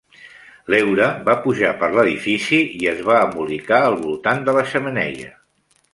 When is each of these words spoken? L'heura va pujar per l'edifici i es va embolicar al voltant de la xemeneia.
L'heura 0.73 1.09
va 1.27 1.35
pujar 1.43 1.73
per 1.83 1.89
l'edifici 1.97 2.63
i 2.79 2.89
es 2.95 3.03
va 3.11 3.19
embolicar 3.27 3.83
al 3.91 3.99
voltant 4.07 4.43
de 4.49 4.57
la 4.61 4.65
xemeneia. 4.73 5.31